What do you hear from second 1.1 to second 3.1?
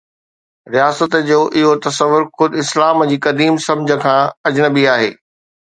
جو اهو تصور خود اسلام